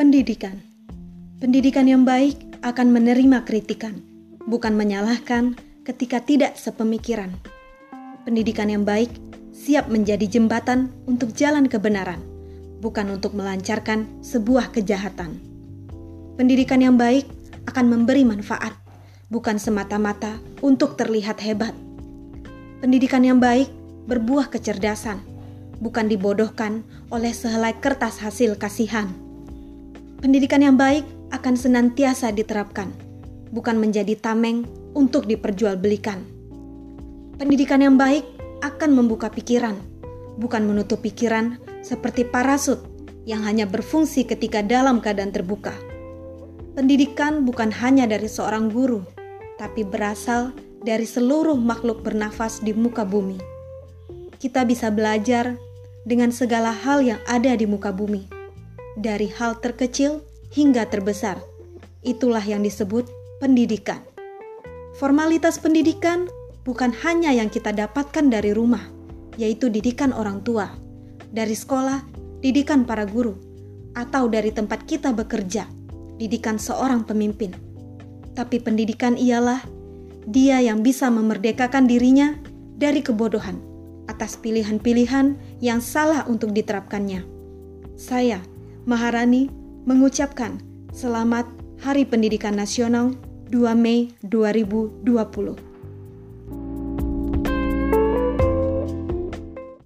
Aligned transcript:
Pendidikan 0.00 0.64
Pendidikan 1.44 1.84
yang 1.84 2.08
baik 2.08 2.64
akan 2.64 2.88
menerima 2.88 3.44
kritikan, 3.44 4.00
bukan 4.48 4.72
menyalahkan 4.72 5.60
ketika 5.84 6.24
tidak 6.24 6.56
sepemikiran. 6.56 7.36
Pendidikan 8.24 8.72
yang 8.72 8.88
baik 8.88 9.12
siap 9.52 9.92
menjadi 9.92 10.24
jembatan 10.24 10.88
untuk 11.04 11.36
jalan 11.36 11.68
kebenaran, 11.68 12.16
bukan 12.80 13.12
untuk 13.12 13.36
melancarkan 13.36 14.08
sebuah 14.24 14.72
kejahatan. 14.72 15.36
Pendidikan 16.40 16.80
yang 16.80 16.96
baik 16.96 17.28
akan 17.68 17.92
memberi 17.92 18.24
manfaat, 18.24 18.72
bukan 19.28 19.60
semata-mata 19.60 20.40
untuk 20.64 20.96
terlihat 20.96 21.44
hebat. 21.44 21.76
Pendidikan 22.80 23.20
yang 23.20 23.36
baik 23.36 23.68
berbuah 24.08 24.48
kecerdasan, 24.48 25.20
bukan 25.76 26.08
dibodohkan 26.08 26.88
oleh 27.12 27.36
sehelai 27.36 27.76
kertas 27.76 28.24
hasil 28.24 28.56
kasihan. 28.56 29.28
Pendidikan 30.20 30.60
yang 30.60 30.76
baik 30.76 31.08
akan 31.32 31.56
senantiasa 31.56 32.28
diterapkan, 32.28 32.92
bukan 33.56 33.80
menjadi 33.80 34.12
tameng 34.20 34.68
untuk 34.92 35.24
diperjualbelikan. 35.24 36.20
Pendidikan 37.40 37.80
yang 37.80 37.96
baik 37.96 38.28
akan 38.60 38.92
membuka 38.92 39.32
pikiran, 39.32 39.80
bukan 40.36 40.68
menutup 40.68 41.00
pikiran 41.00 41.56
seperti 41.80 42.28
parasut 42.28 42.84
yang 43.24 43.40
hanya 43.48 43.64
berfungsi 43.64 44.28
ketika 44.28 44.60
dalam 44.60 45.00
keadaan 45.00 45.32
terbuka. 45.32 45.72
Pendidikan 46.76 47.48
bukan 47.48 47.72
hanya 47.80 48.04
dari 48.04 48.28
seorang 48.28 48.68
guru, 48.68 49.00
tapi 49.56 49.88
berasal 49.88 50.52
dari 50.84 51.08
seluruh 51.08 51.56
makhluk 51.56 52.04
bernafas 52.04 52.60
di 52.60 52.76
muka 52.76 53.08
bumi. 53.08 53.40
Kita 54.36 54.68
bisa 54.68 54.92
belajar 54.92 55.56
dengan 56.04 56.28
segala 56.28 56.76
hal 56.76 57.00
yang 57.00 57.20
ada 57.24 57.56
di 57.56 57.64
muka 57.64 57.88
bumi, 57.88 58.39
dari 58.98 59.30
hal 59.30 59.58
terkecil 59.62 60.24
hingga 60.54 60.86
terbesar. 60.88 61.38
Itulah 62.02 62.42
yang 62.42 62.64
disebut 62.64 63.06
pendidikan. 63.38 64.02
Formalitas 64.98 65.60
pendidikan 65.60 66.26
bukan 66.66 66.90
hanya 67.04 67.30
yang 67.30 67.48
kita 67.48 67.70
dapatkan 67.70 68.26
dari 68.28 68.50
rumah, 68.50 68.82
yaitu 69.38 69.70
didikan 69.70 70.10
orang 70.10 70.42
tua, 70.42 70.74
dari 71.30 71.54
sekolah, 71.54 72.02
didikan 72.42 72.84
para 72.84 73.06
guru, 73.06 73.36
atau 73.94 74.26
dari 74.26 74.50
tempat 74.50 74.84
kita 74.84 75.14
bekerja, 75.14 75.68
didikan 76.18 76.58
seorang 76.58 77.06
pemimpin. 77.06 77.54
Tapi 78.34 78.60
pendidikan 78.60 79.16
ialah 79.16 79.62
dia 80.28 80.60
yang 80.60 80.84
bisa 80.84 81.08
memerdekakan 81.08 81.88
dirinya 81.88 82.36
dari 82.76 83.00
kebodohan 83.00 83.60
atas 84.08 84.36
pilihan-pilihan 84.40 85.38
yang 85.62 85.78
salah 85.78 86.26
untuk 86.26 86.50
diterapkannya. 86.50 87.22
Saya, 87.94 88.42
Maharani, 88.90 89.46
mengucapkan 89.86 90.58
selamat 90.90 91.46
Hari 91.78 92.10
Pendidikan 92.10 92.58
Nasional 92.58 93.14
2 93.54 93.70
Mei 93.78 94.10
2020. 94.26 95.69